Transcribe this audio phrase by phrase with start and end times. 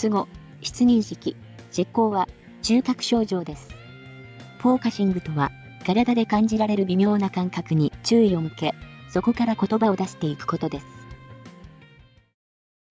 [0.00, 0.28] 出後、
[0.62, 1.36] 失認識、
[1.76, 2.26] 実行は
[2.62, 3.68] 中核症状です。
[4.58, 5.50] フォーカシングとは、
[5.84, 8.74] 体で感じられる微妙な感覚に注意を向け、
[9.10, 10.86] そこから言葉を出していくことです。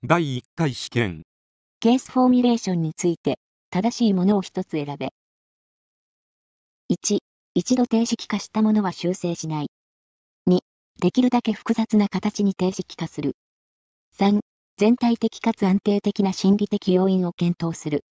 [0.04, 1.24] 第1回試験
[1.80, 3.40] ケースフォーミュレーションについて、
[3.72, 5.10] 正しいものを一つ選べ。
[6.92, 7.18] 1、
[7.56, 9.72] 一度定式化したものは修正しない。
[10.48, 10.60] 2、
[11.02, 13.34] できるだけ複雑な形に定式化する。
[14.20, 14.42] 3、
[14.80, 18.06] 全体的かつ安定的な心理的要因を検討する。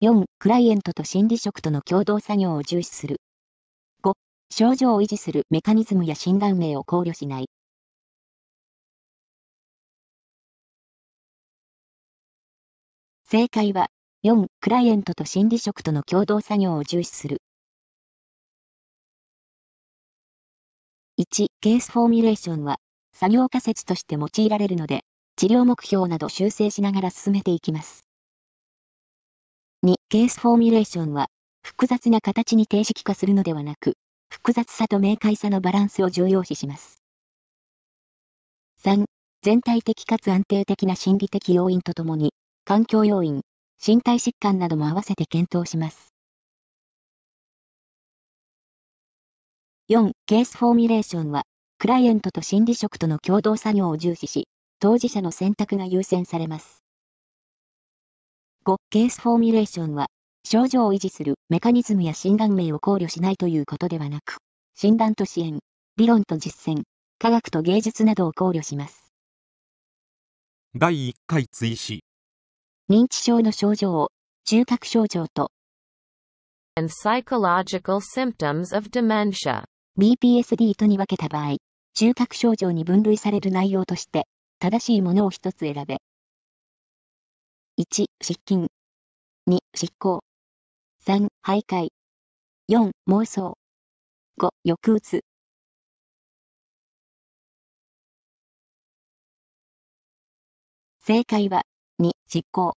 [0.00, 3.20] 4、クライエントと心理職との共同作業を重視する。
[4.02, 4.14] 5、
[4.50, 7.50] 症状を維持するメカニズムや診断名を考慮しない。
[13.24, 13.90] 正解は、
[14.22, 17.42] 4、クライエントと心理職との共同作業を重視する。
[21.18, 22.78] 1、ケースフォーミュレーションは、
[23.12, 25.04] 作業仮説として用いられるので、
[25.36, 28.04] 治療目標など修正しながら進めていきます。
[29.84, 31.28] 2、ケースフォーミュレーションは、
[31.62, 33.94] 複雑な形に定式化するのではなく、
[34.28, 37.02] 複雑さと明快さのバランスを重要視します。
[38.82, 39.04] 3、
[39.42, 43.40] 全体的かつ安定的な心理的要因とともに、環境要因、
[43.84, 46.14] 身体疾患なども合わせて検討します。
[49.88, 50.12] 4.
[50.26, 51.44] ケースフォーミュレーションは、
[51.78, 54.46] クライエントと心理職との共同作業を重視し、
[54.80, 56.82] 当事者の選択が優先されます。
[58.64, 58.76] 5.
[58.88, 60.08] ケースフォーミュレーションは、
[60.42, 64.38] 症状を維持するメカニズムや診断名を考慮しないということではなく、
[64.74, 65.58] 診断と支援、
[65.98, 66.84] 理論と実践、
[67.18, 69.12] 科学と芸術などを考慮します。
[70.74, 72.02] 第1回追試
[72.88, 74.08] 認知症の症状を
[74.46, 75.50] 中核症状と
[76.76, 79.64] and psychological symptoms of dementia
[79.98, 81.56] BPSD とに分けた場合、
[81.94, 84.26] 中核症状に分類される内容として、
[84.62, 86.02] 正しいものを一つ選べ。
[87.78, 88.66] 1、失禁。
[89.48, 90.20] 2、執行。
[91.02, 91.88] 3、徘徊。
[92.68, 93.56] 4、妄想。
[94.38, 95.24] 5、抑うつ。
[101.06, 101.62] 正解は、
[101.98, 102.74] 2、執行。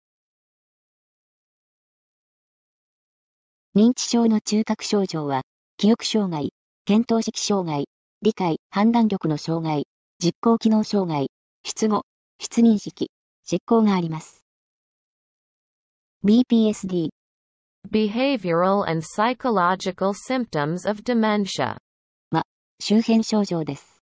[3.75, 5.41] 認知症の中核症状は、
[5.77, 6.53] 記憶障害、
[6.85, 7.85] 検討式障害、
[8.21, 9.87] 理解、判断力の障害、
[10.23, 11.31] 実行機能障害、
[11.63, 12.05] 失語、
[12.39, 13.11] 失認識、
[13.45, 14.45] 執行があります。
[16.23, 17.09] BPSD
[17.89, 21.77] Behavioral and Psychological Symptoms of Dementia
[22.31, 22.43] は、
[22.79, 24.01] 周辺症状です。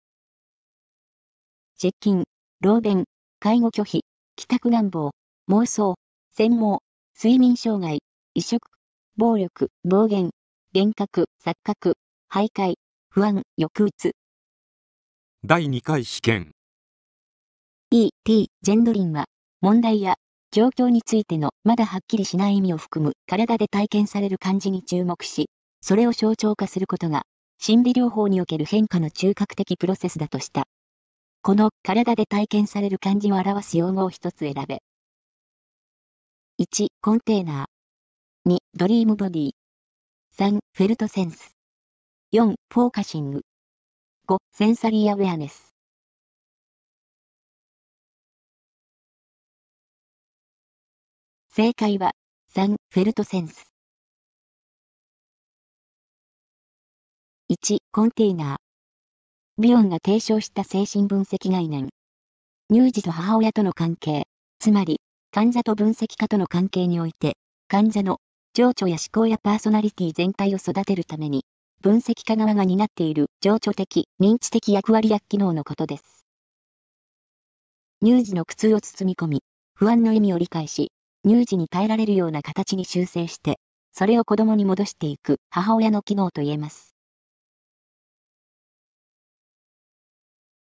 [1.77, 2.25] 接近、
[2.61, 3.05] 老便、
[3.41, 4.05] 介護拒否、
[4.37, 5.13] 帰宅願望、
[5.49, 5.97] 妄想、
[6.33, 6.81] 専門、
[7.15, 8.01] 睡眠障害、
[8.35, 8.61] 移植、
[9.17, 10.31] 暴力、暴言、
[10.73, 11.95] 幻覚、錯覚、
[12.31, 12.75] 徘徊、
[13.11, 14.13] 不安、抑うつ。
[15.45, 16.53] 第2回試験
[17.91, 18.49] E.T.
[18.61, 19.25] ジェンドリンは、
[19.63, 20.17] 問題や
[20.51, 25.49] 状況についてのまだはっきりしない意味を含む体で体験される感じに注目し、
[25.81, 27.23] それを象徴化することが、
[27.59, 30.65] 心理療法における変化の中核的プロセスだとした。
[31.41, 34.83] この体で体験される感じを表す用語を一つ選べ。
[36.61, 38.53] 1、コンテーナー。
[38.53, 39.51] 2、ドリームボディ。
[40.37, 41.57] 3、フェルトセンス。
[42.35, 43.41] 4、フォーカシング。
[44.29, 45.68] 5、センサリーアウェアネス。
[51.61, 52.13] 正解は、
[52.55, 53.67] 3、フェルトセンス。
[57.51, 59.61] 1、コンテーナー。
[59.61, 61.89] ビオンが提唱した精神分析概念。
[62.73, 64.29] 乳児と母親との関係、
[64.61, 65.01] つまり、
[65.33, 67.37] 患者と分析家との関係において、
[67.67, 68.19] 患者の
[68.55, 71.45] 情緒や思考やパーソナリティ全体を育てるために、
[71.83, 76.25] 分析家側が担っている情緒的、認知的役割や機能のことです。
[78.01, 79.43] 乳児の苦痛を包み込み、
[79.75, 80.93] 不安の意味を理解し、
[81.25, 83.59] 乳児に耐えられるような形に修正して、
[83.93, 86.95] それを子供に戻していく母親の機能と言えます。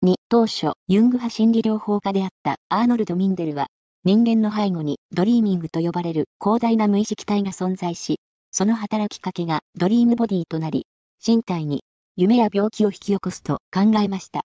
[0.02, 0.14] 2.
[0.28, 3.68] 当初、ユング派心理療法家であったアーノルド・ミンデルは、
[4.04, 8.18] 人間の背後にドリーミングと呼ばれる広大な無意識体が存在し、
[8.50, 10.86] その働きかけがドリームボディとなり、
[11.24, 11.84] 身体に
[12.16, 14.40] 夢や病気を引き起こすと考えました。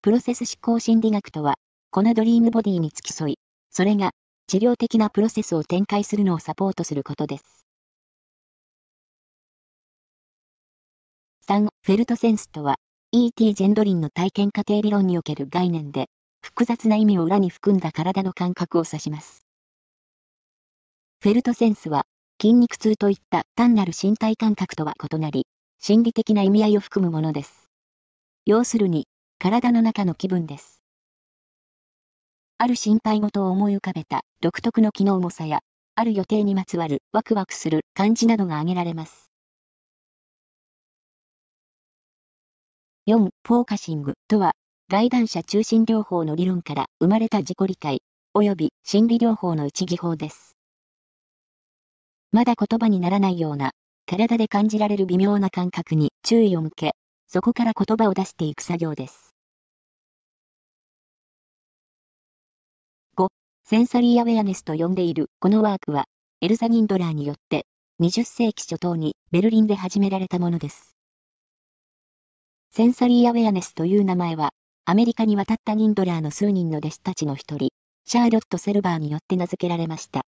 [0.00, 1.56] プロセス思考心理学とは、
[1.90, 3.38] このドリームボディに付き添い、
[3.70, 4.12] それが
[4.46, 7.66] 治療的なプロセスを展開するのをサポートすることです。
[11.48, 11.68] 3.
[11.82, 12.76] フェルトセンスとは、
[13.10, 13.54] E.T.
[13.54, 16.06] ジェンドリンの体験過程理論における概念で、
[16.40, 19.44] 複雑な意味を裏に含んだ体の感覚を指します。
[21.20, 22.04] フェルトセンスは、
[22.40, 25.46] 筋肉痛といった単なる身体感覚とは異なり、
[25.80, 27.68] 心理的な意味合いを含むものです。
[28.46, 29.06] 要するに、
[29.38, 30.82] 体の中の気分です。
[32.58, 35.60] ある心配事を思い浮かべた独特の機能重さや、
[35.94, 39.30] ある予定にまつわるワクワクする感じなどが挙げられます。
[43.06, 43.30] 4.
[43.46, 44.54] フォーカシングとは、
[44.90, 48.02] 外談者中心療法の理論から生まれた自己理解、
[48.34, 50.56] 及び心理療法の一技法です。
[52.32, 53.70] まだ言葉にならないような、
[54.06, 56.96] 体で感じられる微妙な感覚に注意を向け、
[57.28, 59.31] そこから言葉を出していく作業です。
[63.64, 66.04] センサリーアウェアネスと呼んでいるこのワークは、
[66.40, 67.66] エルザ・ギンドラーによって
[68.00, 70.96] 20世紀初頭にベルリンで始められたものです。
[72.72, 74.50] センサリーアウェアネスという名前は、
[74.84, 77.68] アメリカに渡ったギンドラーの数人の弟子たちの一人、
[78.04, 80.22] シャーロット・セルバーによって名付けられました。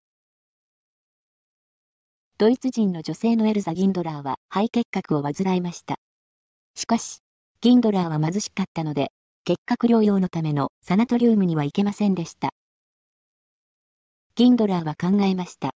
[2.38, 5.96] ドイツ人の女性のエルザ・ギンドラーは肺結核を患いました。
[6.76, 7.18] しかし、
[7.60, 9.10] ギンドラーは貧しかったので、
[9.44, 12.50] 結核療養のためのサナトリウムには行けませんでした。
[14.36, 15.70] ギンドラーは考えました。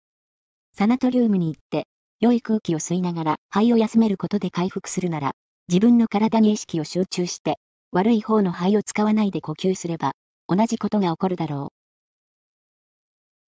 [0.73, 1.85] サナトリウムに行って、
[2.19, 5.33] 良い空気を吸いながら肺を休めることで回復するなら、
[5.67, 7.59] 自分の体に意識を集中して、
[7.91, 10.13] 悪い方の肺を使わないで呼吸すれば、
[10.47, 11.73] 同じことが起こるだろう。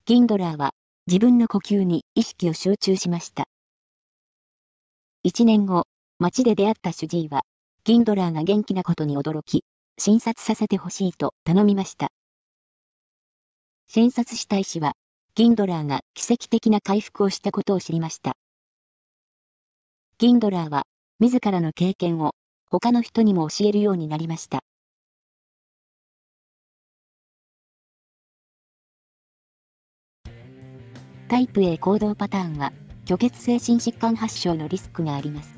[0.06, 0.74] ギンドラーは、
[1.08, 3.46] 自分の呼吸に意識を集中しました。
[5.24, 5.86] 一年後、
[6.20, 7.42] 街で出会った主治医は、
[7.84, 9.64] ギンドラーが元気なことに驚き、
[9.98, 12.10] 診察させてほしいと頼みました。
[13.92, 14.94] 診察した医師は、
[15.34, 18.34] ギンドラーが奇跡的な回復をしたことを知りました。
[20.20, 20.84] ギンドラーは、
[21.20, 22.36] 自らの経験を
[22.70, 24.60] 他の人にも教えるようになりました。
[31.28, 32.72] タイプ A 行動パターンは、
[33.06, 35.50] 虚血性心疾患発症のリスクがあります。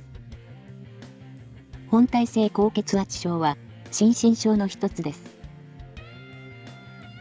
[1.90, 3.58] 本体性高血圧症は、
[3.92, 5.36] 心身症の一つです。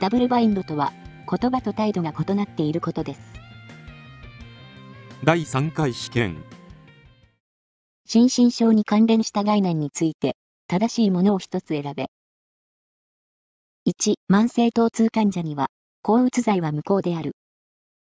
[0.00, 0.92] ダブルバインドとは、
[1.30, 3.20] 言葉と態度が異なっていることです。
[5.22, 6.42] 第3回試験
[8.04, 10.36] 心身症に関連した概念について、
[10.66, 12.06] 正しいものを一つ選べ。
[13.86, 15.68] 1、慢性疼痛患者には、
[16.02, 17.36] 抗うつ剤は無効である。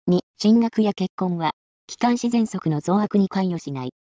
[0.08, 1.50] 2、進学や結婚は、
[1.88, 3.92] 気管支喘息の増悪に関与しない。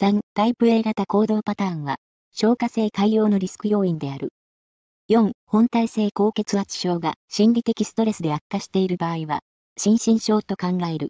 [0.00, 1.98] 3、タイプ A 型行動パターンは、
[2.32, 4.32] 消化性潰瘍のリスク要因である。
[5.10, 9.40] 4、本体性高血圧症が心理的ストレスで悪化している場合は、
[9.76, 11.08] 心身症と考える。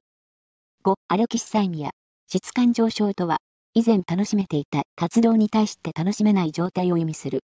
[0.83, 1.91] 5、アルキシサイミア、
[2.27, 3.41] 質感上昇とは、
[3.75, 7.41] 以前楽しめていた活動に対して楽しめない状態を意味する。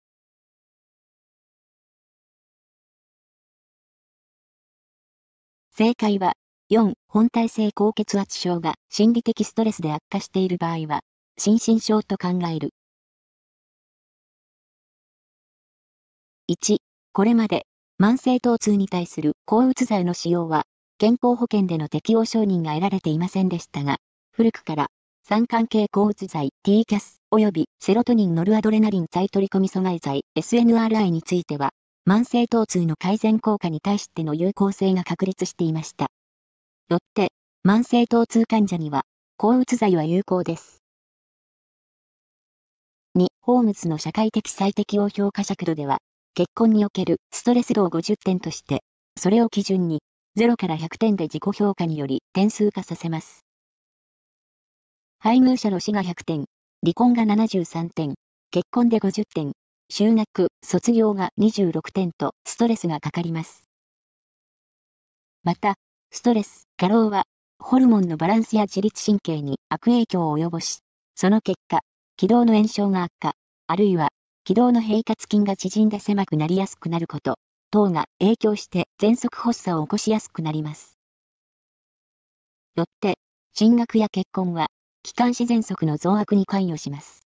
[5.73, 6.35] 正解は、
[6.69, 11.01] 4、本体性高血圧症が心理的ストレスで悪化している場合は、
[11.37, 12.71] 心身症と考える。
[16.47, 16.77] 1、
[17.15, 17.65] これまで、
[17.99, 20.65] 慢性疼痛に対する抗うつ剤の使用は、
[20.99, 23.97] 健康保険での適用承認が得られていませんでしたが、
[24.31, 24.89] 古くから、
[25.27, 31.71] 酸関係抗うつ剤 TCAS 及びセロトニンノルアドレナリン再取り込み阻害剤 SNRI については、
[32.07, 36.09] 慢性疼痛の改善効果に対しての有効性が確立していました。
[36.91, 37.33] よって、
[37.67, 39.05] 慢性疼痛患者には、
[39.39, 40.83] 抗うつ剤は有効です。
[43.17, 46.01] 2、ホームズの社会的最適応評価尺度では、
[46.37, 48.83] 結婚におけるストレス度を50点として、
[49.17, 50.03] それを基準に、
[50.37, 53.47] 0から100点で自己評価により点数化させます。
[55.21, 56.45] 配偶者の死が100点、
[56.83, 58.15] 離婚が73点、
[58.51, 59.53] 結婚で50点、
[59.93, 63.63] 就学、卒業が26点とストレスがかかります。
[65.45, 65.77] また、
[66.11, 67.27] ストレス、過労は、
[67.61, 70.81] ホルモンのバランスや自律神経に悪影響を及ぼし、
[71.15, 71.83] その結果、
[72.17, 73.35] 気道の炎症が悪化、
[73.69, 74.09] あるいは、
[74.47, 77.39] 気道の平滑筋が縮んで狭くなりやすくなること、
[77.71, 80.99] 等が影響して喘息発作を起こしやすくなります。
[82.77, 83.17] よって、
[83.55, 84.67] 進学や結婚は、
[85.03, 87.23] 気管支喘息の増悪に関与します。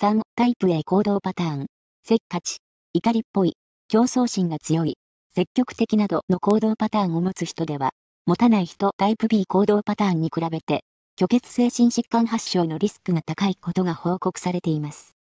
[0.00, 1.66] 3、タイプ A 行動パターン。
[2.04, 2.58] せっかち、
[2.92, 3.56] 怒りっぽい、
[3.88, 4.98] 競争心が強い、
[5.34, 7.90] 積極的などの行動パターンを持つ人では、
[8.24, 10.84] 持たない人タイプ B 行動パターンに比べて、
[11.18, 15.16] 虚血性心疾患発症のリスクが高いことが報告されています。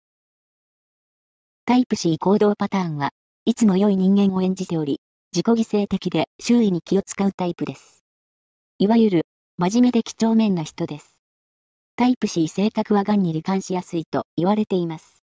[1.67, 3.11] タイプ C 行動パターンは、
[3.45, 5.03] いつも良い人間を演じており、
[5.35, 8.07] 自己犠牲的で周囲に気を使うタイプです。
[8.79, 9.27] いわゆる、
[9.59, 11.19] 真面目で几帳面な人です。
[11.97, 15.23] タイプ C 性格は癌に罹患しやすいと言われています。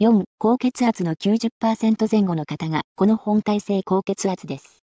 [0.00, 4.83] 4、高血圧の90%前後の方が、この本体性高血圧です。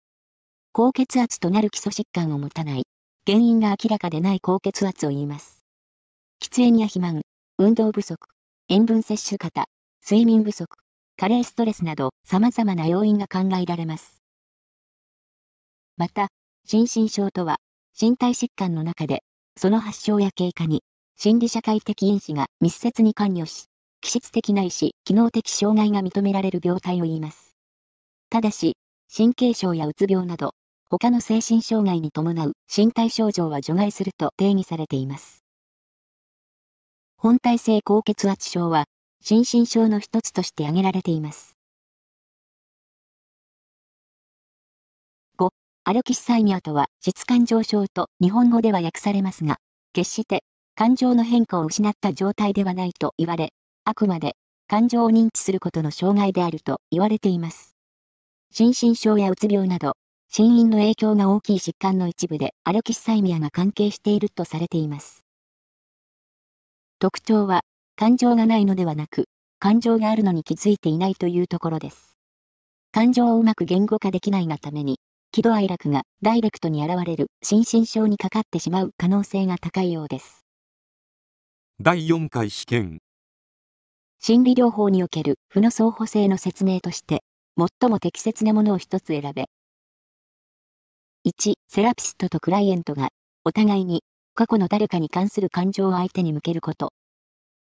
[0.71, 2.83] 高血圧となる基礎疾患を持たない、
[3.25, 5.63] 原因が明らかでない高血圧を言います。
[6.41, 7.21] 喫煙や肥満、
[7.57, 8.27] 運動不足、
[8.69, 9.65] 塩分摂取型、
[10.03, 10.77] 睡眠不足、
[11.17, 14.21] 加齢ストレスなど様々な要因が考えられます。
[15.97, 16.29] また、
[16.65, 17.57] 心身症とは、
[17.99, 19.23] 身体疾患の中で、
[19.57, 20.83] その発症や経過に、
[21.17, 23.65] 心理社会的因子が密接に関与し、
[24.01, 27.57] 気質的ないし機能的障害が認められる病態を言います。
[28.29, 28.77] ただし、
[29.13, 30.53] 神経症やうつ病など、
[30.97, 35.45] 他の精神障害に伴う身体症状は除外すると定義されています。
[37.15, 38.85] 本体性高血圧症は、
[39.21, 41.55] 心身症の一つとして挙げられています。
[45.37, 45.49] 5、
[45.83, 49.57] アルキスサイミアとは、質感情症と日本語では訳されますが、
[49.93, 50.43] 決して
[50.75, 53.53] 感情の変化を失った状態ではないと言われ、
[53.83, 57.75] あくまで感情を認知することの障害であると言われています。
[58.51, 59.93] 心身症やうつ病など、
[60.31, 65.23] 心因の影響が大きい疾患の一部でアルキスサイミアが関係しているとされています。
[66.99, 67.63] 特徴は、
[67.95, 69.25] 感情がないのではなく、
[69.57, 72.15] 感情があるのに気づいていないというところです。
[72.91, 74.99] 感情をうまく言語化できないがために、
[75.31, 80.45] 喜怒哀楽がダイレクトに現れる心身症にかかってしまう可能性が高いようです。
[81.81, 82.99] 第4回試験
[84.19, 87.23] 心理療法における負の相補性の説明として、
[87.57, 89.45] 最も適切なものを一つ選べ。
[91.29, 93.09] 1、セラピストとクライエントが、
[93.45, 96.91] お互いに、過去の誰かに関する感情を相手に向けること。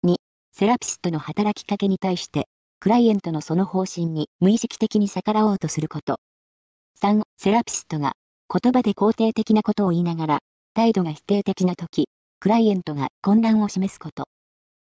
[0.05, 0.17] 2、
[0.53, 2.47] セラピストの働きかけに対して、
[2.79, 6.21] クライエントのその方針に無意識的に逆らおうとすること。
[7.01, 8.13] 3、セラピストが
[8.53, 10.39] 言葉で肯定的なことを言いながら、
[10.75, 14.29] 態度が否定的な時、クライエントが混乱を示すこと。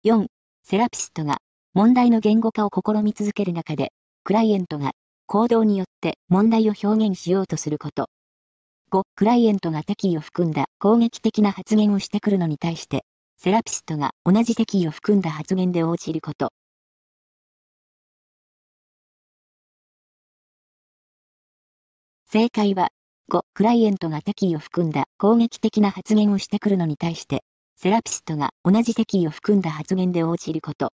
[0.05, 0.27] 4、
[0.63, 1.39] セラピストが
[1.75, 3.93] 問題の言語化を試み続ける中で、
[4.23, 4.93] クライエントが
[5.27, 8.09] 行動によって問題を表現しようとすること。
[8.95, 13.05] 5、クライエントが敵意を含んだ攻撃的な発言をしてくるのに対して、
[13.37, 16.53] セラピストが同じ敵意を含んだ発言で応じること。
[22.31, 22.91] 正解は、
[23.33, 27.43] 5、クライエントが敵意を含んだ攻撃的な発言をしてくるのに対して、
[27.75, 30.93] セラピストが同じ敵意を含んだ発言で応じること。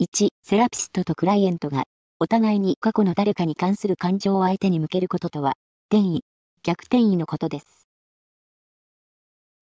[0.00, 1.84] 1、セラピストとクライエントが
[2.18, 5.54] お互いに過去の誰かに関する感情を相手に向けることとは、
[5.90, 6.24] 転移、
[6.62, 7.88] 逆転移のことです。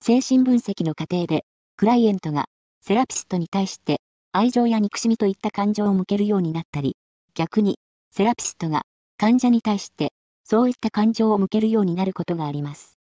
[0.01, 1.45] 精神分析の過程で、
[1.77, 2.47] クライエントが
[2.81, 4.01] セラピストに対して
[4.33, 6.97] 愛情や憎しみといった感情を向けるようになったり、
[7.35, 7.79] 逆に
[8.13, 8.83] セラピストが
[9.17, 10.13] 患者に対して
[10.45, 12.99] そういった感情を向けるようになることがあります。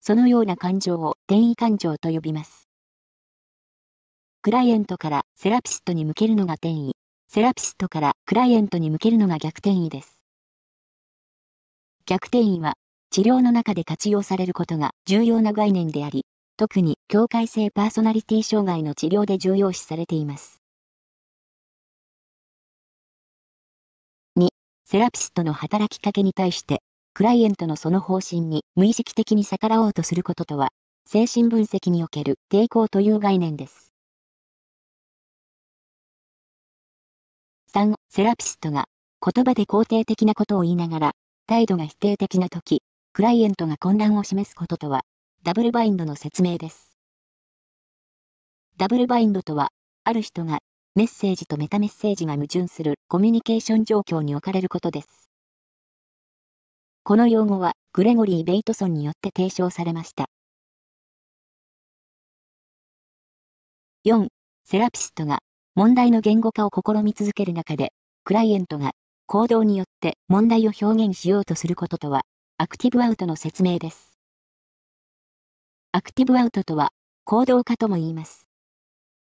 [0.00, 2.68] そのような感情を転移感情と呼びます。
[4.40, 6.96] クライエントからセラピストに向けるのが転移。
[7.34, 10.20] セラピストからクライエントに向けるのが逆転移です。
[12.04, 12.74] 逆転移は、
[13.08, 16.26] 治療の中で活用されることが重要な概念であり、
[16.58, 20.60] 特に境界性パーソナリティ障害の治療で重要視されています。
[24.38, 24.48] 2、
[24.84, 26.82] セラピストの働きかけに対して、
[27.14, 30.68] クライエントのその方針に無意識的に逆らおうとすることとは、
[31.06, 33.91] 精神分析における抵抗という概念です。
[38.14, 38.84] セラピストが
[39.24, 41.12] 言葉で肯定的なことを言いながら、
[41.46, 42.82] 態度が否定的な時、
[43.14, 45.00] クライエントが混乱を示すこととは、
[45.44, 46.98] ダブルバインドの説明です。
[48.76, 49.70] ダブルバインドとは、
[50.04, 50.58] ある人が
[50.94, 55.30] メッセージとメタメッセージが矛盾するコミュニケーション状況に置かれることです。
[57.04, 60.26] この用語はグレゴリー・ベイトソンによって提唱されました。
[64.04, 64.28] 4.
[64.66, 65.38] セラピストが
[65.74, 68.92] 問題の言語化を試み続ける中で、クライエントが
[69.26, 72.22] 行動によって問題を表現しようとすることとは、
[72.56, 74.16] アクティブアウトの説明です。
[75.90, 76.90] アクティブアウトとは、
[77.24, 78.46] 行動化とも言います。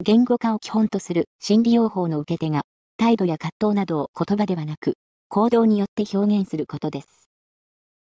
[0.02, 2.62] 言語化を基本とする心理療法の受け手が、
[2.96, 4.94] 態度や葛藤などを言葉ではなく、
[5.28, 7.28] 行動によって表現することです。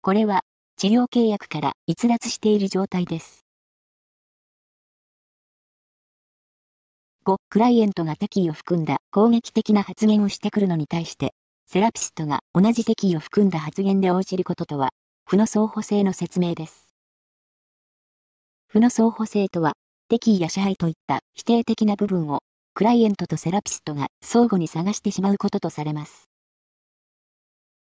[0.00, 0.42] これは、
[0.76, 3.45] 治療契約から逸脱している状態です。
[7.26, 11.34] 5、クライエントが敵意を含んだ攻撃的な発言をしてくるのに対して、
[11.66, 14.90] セラピストが同じ敵意を含んだ発言で応じることとは、
[15.24, 16.86] 負の相補性の説明です。
[18.68, 19.72] 負の相補性とは、
[20.08, 26.30] 敵意や支配といった否定的な部分を、クライエントとセラピストが相互に探してしまうこととされます。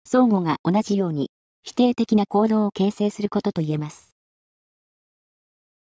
[0.05, 1.31] 相互が同じように、
[1.63, 4.15] 否定的な行動を形成することと言えます。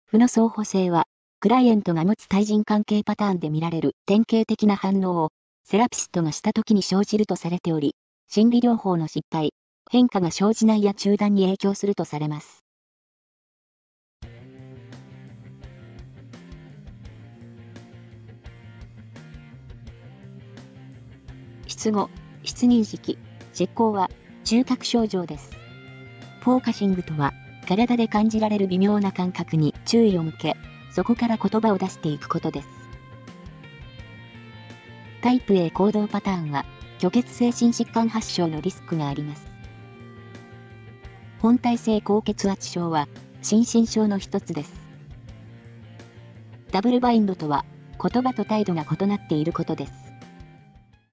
[0.06, 1.04] 負の相補性は、
[1.44, 5.28] クライエントが持つ対人関係パターンで見られる典型的な反応を、
[5.62, 7.96] セラピストがした時に生じるとされており、
[8.28, 9.52] 心理療法の失敗、
[9.90, 12.64] 変化が生じないや中断に影響するとされます。
[21.66, 22.08] 失語、
[22.42, 23.18] 失認識、
[23.52, 24.08] 実行は
[24.44, 25.50] 中核症状です。
[26.40, 27.34] フォーカシングとは、
[27.68, 30.56] 体で感じられる微妙な感覚に注意を向け、
[30.94, 32.68] そこから言葉を出していくことです。
[35.22, 36.64] タイプ A 行動パターンは、
[36.98, 39.44] 虚血性心疾患発症のリスクがあります。
[41.40, 43.08] 本体性高血圧症は、
[43.42, 44.72] 心身症の一つです。
[46.70, 47.64] ダブルバインドとは、
[48.00, 50.03] 言葉と態度が異なっていることです。